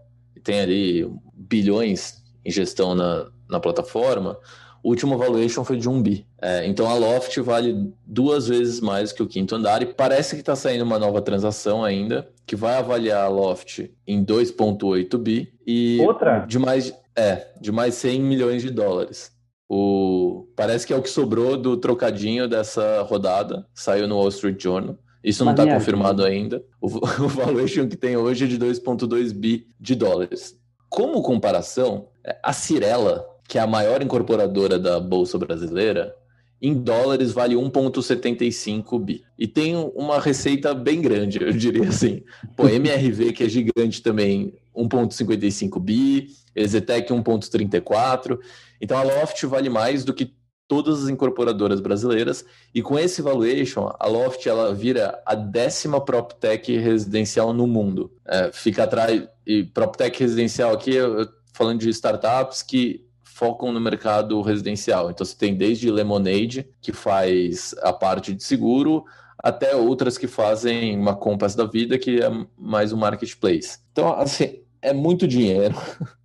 [0.43, 4.37] tem ali bilhões em gestão na, na plataforma,
[4.83, 6.27] o último valuation foi de um bi.
[6.41, 10.41] É, então a Loft vale duas vezes mais que o quinto andar e parece que
[10.41, 16.01] está saindo uma nova transação ainda que vai avaliar a Loft em 2,8 bi e
[16.01, 19.31] outra de mais é de mais 100 milhões de dólares.
[19.69, 24.61] O parece que é o que sobrou do trocadinho dessa rodada, saiu no Wall Street
[24.61, 24.97] Journal.
[25.23, 26.61] Isso não está confirmado ainda.
[26.81, 26.87] O,
[27.23, 30.59] o valuation que tem hoje é de 2,2 bi de dólares.
[30.93, 32.05] Como comparação,
[32.43, 36.15] a Cirela que é a maior incorporadora da Bolsa Brasileira,
[36.61, 39.23] em dólares vale 1,75 bi.
[39.39, 42.21] E tem uma receita bem grande, eu diria assim.
[42.55, 48.37] Pô, MRV, que é gigante também, 1,55 bi, Exetec 1,34.
[48.79, 50.31] Então a Loft vale mais do que
[50.73, 52.43] todas as incorporadoras brasileiras.
[52.73, 58.11] E com esse valuation, a Loft ela vira a décima PropTech residencial no mundo.
[58.25, 59.23] É, fica atrás.
[59.45, 65.11] E PropTech residencial aqui, eu, falando de startups que focam no mercado residencial.
[65.11, 69.05] Então você tem desde Lemonade, que faz a parte de seguro,
[69.37, 73.77] até outras que fazem uma Compass da vida, que é mais um marketplace.
[73.91, 75.75] Então, assim, é muito dinheiro,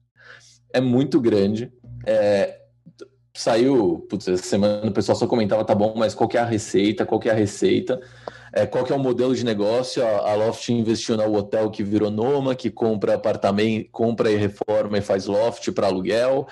[0.73, 1.71] é muito grande.
[2.07, 2.58] É,
[3.41, 7.07] saiu, putz, essa semana o pessoal só comentava, tá bom, mas qual é a receita,
[7.07, 8.01] qual é a receita?
[8.53, 10.05] É, qual que é o modelo de negócio?
[10.05, 14.99] A, a Loft investiu no hotel que virou Noma, que compra apartamento, compra e reforma
[14.99, 16.47] e faz loft para aluguel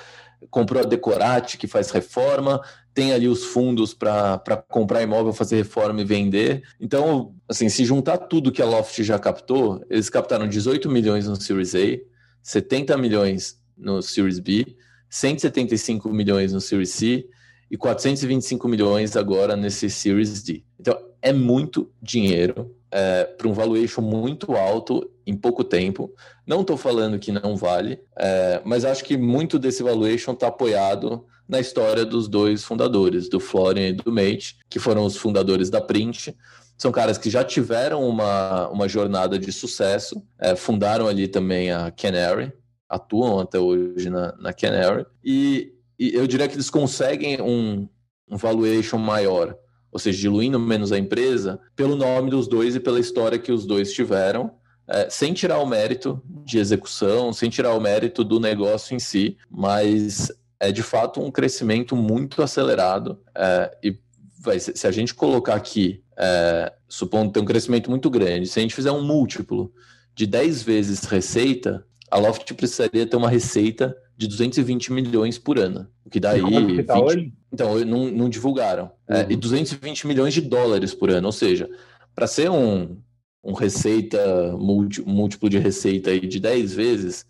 [0.50, 2.60] comprou a Decorate, que faz reforma,
[2.94, 6.62] tem ali os fundos para comprar imóvel, fazer reforma e vender.
[6.80, 11.36] Então, assim, se juntar tudo que a Loft já captou, eles captaram 18 milhões no
[11.36, 11.98] Series A,
[12.42, 14.76] 70 milhões no Series B,
[15.08, 17.26] 175 milhões no Series C
[17.70, 20.64] e 425 milhões agora nesse Series D.
[20.78, 26.14] Então, é muito dinheiro é, para um valuation muito alto em pouco tempo.
[26.46, 31.24] Não estou falando que não vale, é, mas acho que muito desse valuation está apoiado
[31.48, 35.80] na história dos dois fundadores, do Florian e do Mate, que foram os fundadores da
[35.80, 36.36] Print.
[36.76, 41.90] São caras que já tiveram uma, uma jornada de sucesso, é, fundaram ali também a
[41.90, 42.52] Canary,
[42.88, 47.88] atuam até hoje na, na Canary, e, e eu diria que eles conseguem um,
[48.28, 49.56] um valuation maior
[49.96, 53.64] ou seja, diluindo menos a empresa, pelo nome dos dois e pela história que os
[53.64, 54.50] dois tiveram,
[54.86, 59.38] é, sem tirar o mérito de execução, sem tirar o mérito do negócio em si,
[59.50, 63.98] mas é de fato um crescimento muito acelerado é, e
[64.38, 68.62] vai, se a gente colocar aqui, é, supondo ter um crescimento muito grande, se a
[68.62, 69.72] gente fizer um múltiplo
[70.14, 75.86] de 10 vezes receita, a Loft precisaria ter uma receita de 220 milhões por ano.
[76.04, 76.40] O que daí.
[76.40, 77.32] E tá 20...
[77.52, 78.90] Então, não, não divulgaram.
[79.08, 79.16] Uhum.
[79.16, 81.26] É, e 220 milhões de dólares por ano.
[81.26, 81.68] Ou seja,
[82.14, 82.96] para ser um,
[83.42, 84.18] um receita,
[84.56, 87.26] múltiplo de receita aí de 10 vezes,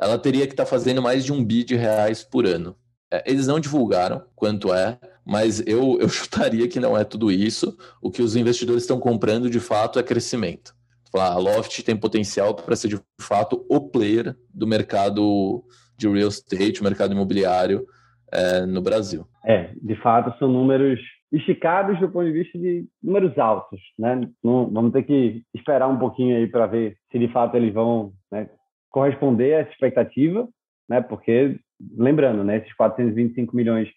[0.00, 2.76] ela teria que estar tá fazendo mais de um bi de reais por ano.
[3.12, 7.76] É, eles não divulgaram quanto é, mas eu, eu chutaria que não é tudo isso.
[8.00, 10.74] O que os investidores estão comprando de fato é crescimento.
[11.20, 15.62] A Loft tem potencial para ser de fato o player do mercado
[15.96, 17.86] de real estate, o mercado imobiliário
[18.32, 19.24] é, no Brasil.
[19.44, 21.00] É, de fato, são números
[21.32, 24.28] esticados do ponto de vista de números altos, né?
[24.42, 28.12] Não, vamos ter que esperar um pouquinho aí para ver se de fato eles vão
[28.30, 28.48] né,
[28.90, 30.48] corresponder a essa expectativa,
[30.88, 31.00] né?
[31.00, 31.58] Porque
[31.96, 33.88] lembrando, né, esses 425 milhões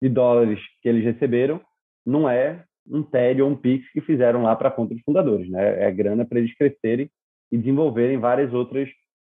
[0.00, 1.60] de dólares que eles receberam
[2.04, 5.48] não é um TED ou um PIX que fizeram lá para a conta dos fundadores,
[5.50, 5.84] né?
[5.84, 7.10] É grana para eles crescerem
[7.50, 8.88] e desenvolverem várias outras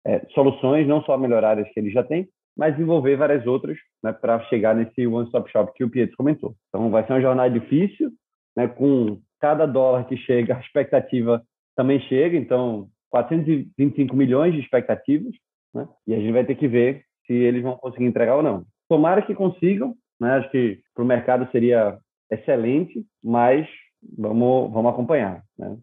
[0.06, 4.12] é, soluções, não só melhorar as que ele já tem, mas desenvolver várias outras né,
[4.12, 6.54] para chegar nesse one-stop shop que o Pietro comentou.
[6.68, 8.10] Então, vai ser uma jornada difícil,
[8.56, 11.42] né, com cada dólar que chega, a expectativa
[11.76, 15.32] também chega, então 425 milhões de expectativas,
[15.74, 18.64] né, e a gente vai ter que ver se eles vão conseguir entregar ou não.
[18.88, 21.98] Tomara que consigam, né, acho que para o mercado seria
[22.30, 23.68] excelente, mas
[24.16, 25.42] vamos, vamos acompanhar.
[25.58, 25.76] Né.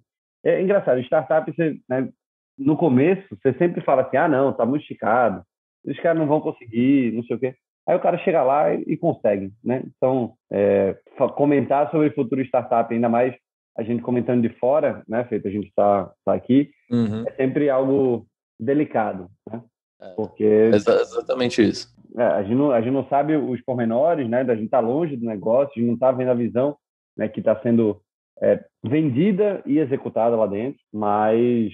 [0.44, 2.10] É engraçado, startup, você, né,
[2.58, 5.44] no começo, você sempre fala assim, ah, não, tá muito esticado,
[5.86, 7.56] os caras não vão conseguir, não sei o quê.
[7.88, 9.84] Aí o cara chega lá e, e consegue, né?
[9.96, 10.98] Então, é,
[11.36, 13.34] comentar sobre futuro startup, ainda mais
[13.78, 17.24] a gente comentando de fora, né, Feito, a gente está tá aqui, uhum.
[17.28, 18.28] é sempre algo
[18.60, 19.62] delicado, né?
[20.02, 20.72] É, Porque...
[20.74, 21.96] exatamente isso.
[22.18, 24.42] É, a, gente não, a gente não sabe os pormenores, né?
[24.42, 26.76] A gente está longe do negócio, a gente não está vendo a visão
[27.16, 28.02] né, que está sendo
[28.42, 31.72] é, vendida e executada lá dentro, mas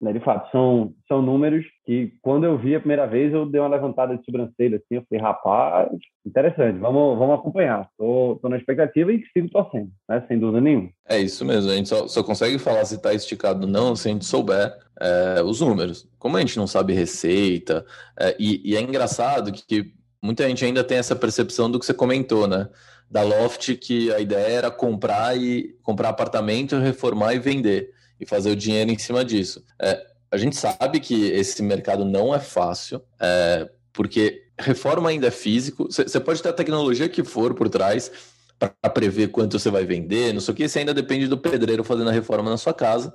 [0.00, 3.60] Né, de fato, são, são números que, quando eu vi a primeira vez, eu dei
[3.60, 5.88] uma levantada de sobrancelha, assim, eu falei, rapaz,
[6.26, 7.88] interessante, vamos, vamos acompanhar.
[7.96, 10.90] Tô na expectativa e sigo torcendo, né, sem dúvida nenhuma.
[11.08, 14.08] É isso mesmo, a gente só, só consegue falar se está esticado ou não se
[14.08, 16.06] a gente souber é, os números.
[16.18, 17.86] Como a gente não sabe receita,
[18.18, 21.86] é, e, e é engraçado que, que muita gente ainda tem essa percepção do que
[21.86, 22.68] você comentou, né?
[23.10, 28.50] Da Loft, que a ideia era comprar e comprar apartamento, reformar e vender e fazer
[28.50, 29.64] o dinheiro em cima disso.
[29.80, 35.30] É, a gente sabe que esse mercado não é fácil, é, porque reforma ainda é
[35.30, 35.88] físico.
[35.90, 38.10] Você pode ter a tecnologia que for por trás
[38.58, 41.84] para prever quanto você vai vender, não sei o que, isso ainda depende do pedreiro
[41.84, 43.14] fazendo a reforma na sua casa.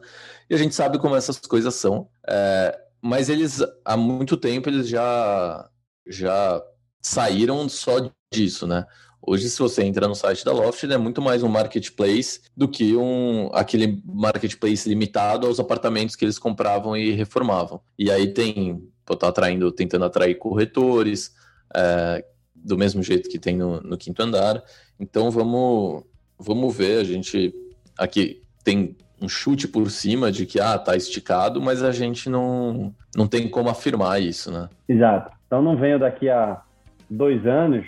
[0.50, 2.10] E a gente sabe como essas coisas são.
[2.28, 5.70] É, mas eles, há muito tempo, eles já,
[6.08, 6.62] já
[7.02, 8.86] saíram só disso, né?
[9.22, 12.96] Hoje, se você entra no site da Loft, é muito mais um marketplace do que
[12.96, 17.82] um aquele marketplace limitado aos apartamentos que eles compravam e reformavam.
[17.98, 21.36] E aí tem, tá atraindo, tentando atrair corretores,
[21.76, 22.24] é,
[22.56, 24.64] do mesmo jeito que tem no, no quinto andar.
[25.00, 26.04] Então vamos,
[26.38, 27.00] vamos ver.
[27.00, 27.54] A gente
[27.98, 32.96] aqui tem um chute por cima de que ah, tá esticado, mas a gente não,
[33.16, 34.70] não tem como afirmar isso, né?
[34.88, 35.36] Exato.
[35.46, 36.62] Então não venho daqui a
[37.10, 37.86] dois anos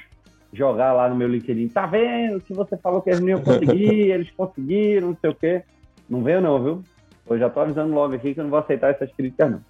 [0.53, 1.69] jogar lá no meu LinkedIn.
[1.69, 5.35] Tá vendo que você falou que eles não iam conseguir, eles conseguiram, não sei o
[5.35, 5.63] quê.
[6.09, 6.83] Não veio não, viu?
[7.29, 9.61] Eu já tô avisando logo aqui que eu não vou aceitar essas críticas, não.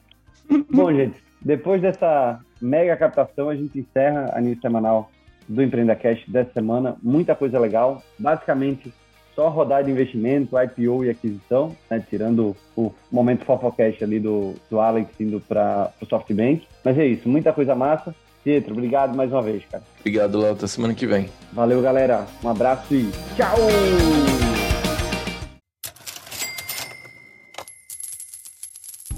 [0.71, 5.11] Bom, gente, depois dessa mega captação, a gente encerra a news semanal
[5.47, 6.95] do Empreenda Cash dessa semana.
[7.01, 8.01] Muita coisa legal.
[8.17, 8.91] Basicamente,
[9.35, 12.03] só rodar de investimento, IPO e aquisição, né?
[12.09, 16.67] tirando o momento Fofocast ali do, do Alex indo para o SoftBank.
[16.83, 18.15] Mas é isso, muita coisa massa.
[18.43, 19.83] Pietro, obrigado mais uma vez, cara.
[19.99, 20.53] Obrigado, Léo.
[20.53, 21.29] Até semana que vem.
[21.53, 22.25] Valeu, galera.
[22.43, 23.57] Um abraço e tchau!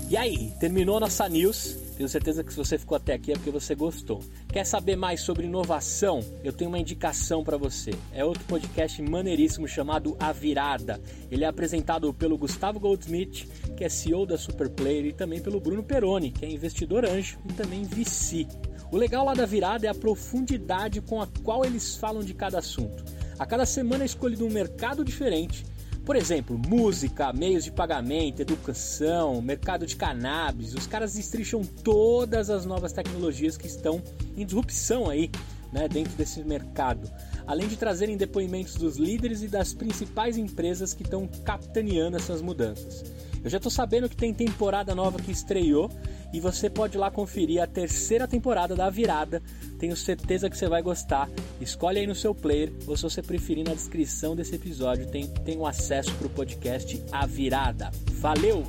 [0.09, 1.75] E aí, terminou nossa news?
[1.97, 4.19] Tenho certeza que se você ficou até aqui é porque você gostou.
[4.51, 6.19] Quer saber mais sobre inovação?
[6.43, 7.91] Eu tenho uma indicação para você.
[8.11, 11.01] É outro podcast maneiríssimo chamado A Virada.
[11.31, 15.83] Ele é apresentado pelo Gustavo Goldsmith, que é CEO da Superplayer, e também pelo Bruno
[15.83, 18.47] Peroni, que é investidor anjo e também VC.
[18.93, 22.59] O legal lá da virada é a profundidade com a qual eles falam de cada
[22.59, 23.03] assunto.
[23.39, 25.65] A cada semana é escolhido um mercado diferente.
[26.05, 30.75] Por exemplo, música, meios de pagamento, educação, mercado de cannabis.
[30.75, 33.99] Os caras destricham todas as novas tecnologias que estão
[34.37, 35.31] em disrupção aí,
[35.71, 37.09] né, dentro desse mercado.
[37.47, 43.03] Além de trazerem depoimentos dos líderes e das principais empresas que estão capitaneando essas mudanças.
[43.43, 45.91] Eu já estou sabendo que tem temporada nova que estreou
[46.31, 49.41] e você pode lá conferir a terceira temporada da Virada.
[49.77, 51.29] Tenho certeza que você vai gostar.
[51.59, 55.57] Escolhe aí no seu player ou se você preferir na descrição desse episódio tem, tem
[55.57, 57.91] um acesso para o podcast A Virada.
[58.13, 58.63] Valeu!